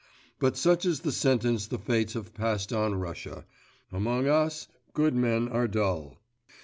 [0.39, 3.45] But such is the sentence the fates have passed on Russia;
[3.91, 6.17] among us, good men are dull.